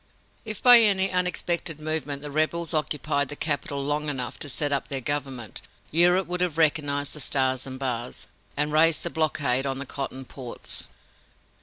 If, 0.45 0.63
by 0.63 0.79
any 0.79 1.11
unexpected 1.11 1.79
movement, 1.79 2.23
the 2.23 2.31
rebels 2.31 2.73
occupied 2.73 3.29
the 3.29 3.35
capital 3.35 3.83
long 3.85 4.09
enough 4.09 4.39
to 4.39 4.49
set 4.49 4.71
up 4.71 4.87
their 4.87 4.99
government, 4.99 5.61
Europe 5.91 6.25
would 6.25 6.41
have 6.41 6.57
recognized 6.57 7.13
the 7.13 7.19
stars 7.19 7.67
and 7.67 7.77
bars, 7.77 8.25
and 8.57 8.73
raised 8.73 9.03
the 9.03 9.11
blockade 9.11 9.67
on 9.67 9.77
the 9.77 9.85
cotton 9.85 10.25
ports. 10.25 10.87